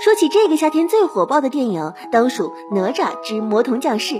[0.00, 4.14] 说起这个夏天最火爆的电影，当属《哪吒之魔童降世》。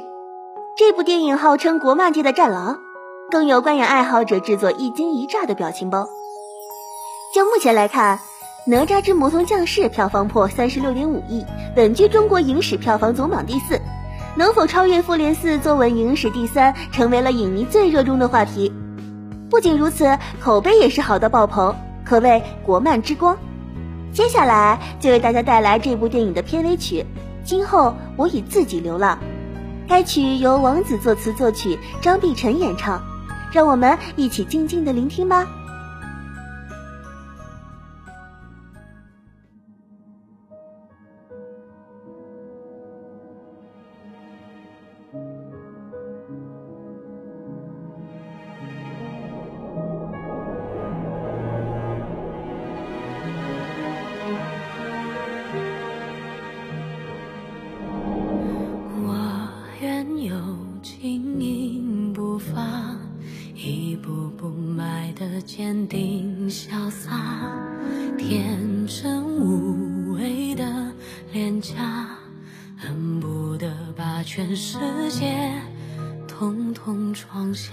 [0.76, 2.78] 这部电影号称国漫界的战狼，
[3.30, 6.06] 更有观影爱好者制作一惊一乍的表情包。
[7.34, 8.18] 就目前来看，
[8.66, 11.44] 《哪吒之魔童降世》票房破三十六点五亿，
[11.76, 13.80] 稳居中国影史票房总榜第四。
[14.36, 18.72] 能否超越《复联四》坐稳影史第三，成为了影迷最热衷的话题。
[19.50, 23.36] 不仅如此，口碑也是好到爆棚，可谓国漫之光。
[24.14, 27.00] 接下来就为大家带来这部电影的片尾曲
[27.44, 29.18] 《今后我已自己流浪》，
[29.88, 33.02] 该曲由王子作词作曲，张碧晨演唱，
[33.52, 35.44] 让我们一起静静的聆听吧。
[64.04, 67.10] 步步迈得坚定潇洒，
[68.18, 70.92] 天真无畏的
[71.32, 71.74] 脸颊，
[72.76, 75.58] 恨不得把全世界
[76.28, 77.72] 统统闯下。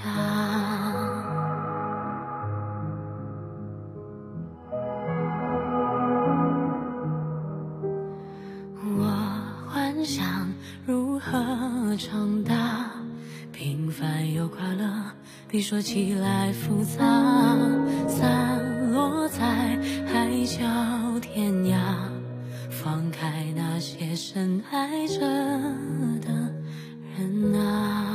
[8.98, 9.04] 我
[9.68, 10.50] 幻想
[10.86, 12.90] 如何长大，
[13.62, 14.92] 平凡又快乐。
[15.48, 16.98] 比说起来复杂，
[18.08, 19.78] 散落在
[20.08, 20.66] 海角
[21.22, 21.78] 天涯，
[22.72, 26.52] 放开那些深爱着的
[27.16, 28.11] 人啊，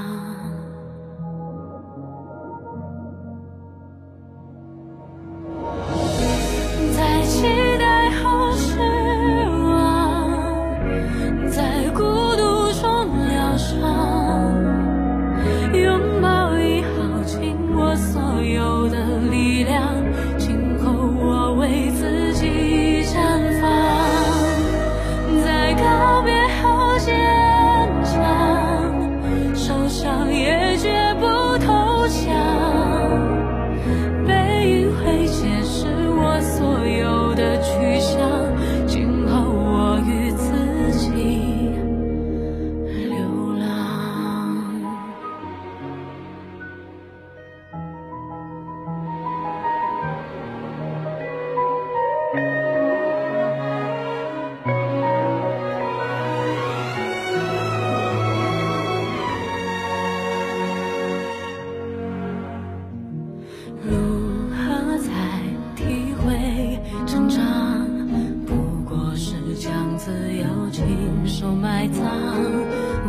[69.96, 72.04] 自由亲手埋葬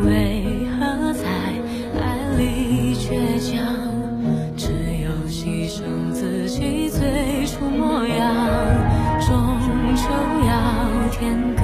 [0.05, 1.27] 为何在
[1.99, 3.57] 爱里倔强？
[4.55, 4.71] 只
[5.03, 8.35] 有牺牲自己最初模样
[9.19, 9.57] 终
[9.95, 10.03] 究
[10.47, 11.55] 要天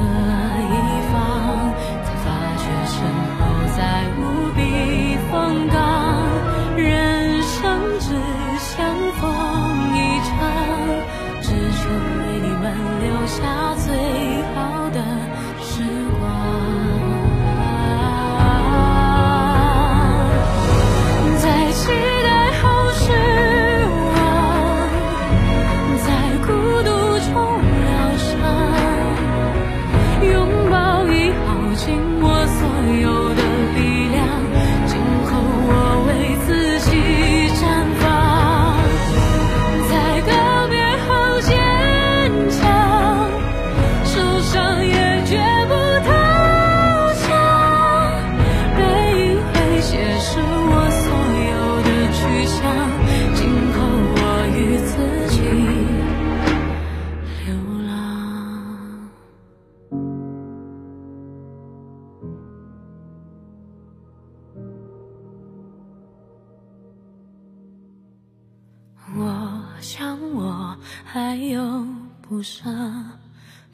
[71.14, 71.86] 还有
[72.28, 72.64] 不舍，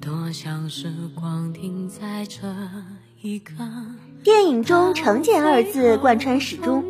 [0.02, 2.42] 多想时光停在这
[3.22, 3.54] 一刻。
[4.26, 6.84] 电影中“成见”二字贯穿始终，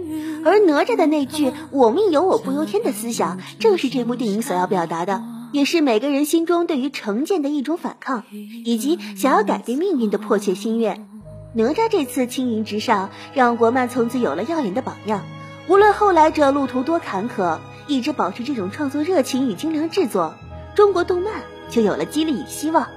[0.44, 11.07] 而哪吒的那句“我命由我不由天”的思想，正是这部电影所要表达的，也是每个人心中对于成见的一种反抗，以及想要改变命运的迫切心愿。
[11.54, 15.24] 哪吒这次青云直上，让国漫从此有了耀眼的榜样。
[15.68, 20.36] 无论后来者路途多坎坷，一直保持这种创作热情与精良制作，
[20.75, 21.33] 中国动漫
[21.71, 22.88] 就有了激励与希望。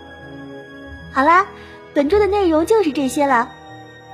[1.13, 1.47] 好啦，
[1.95, 3.51] 本周的内容就是这些了。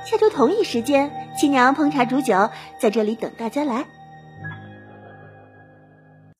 [0.05, 2.49] 下周同一时间，七娘烹茶煮酒
[2.79, 3.85] 在这里等大家来。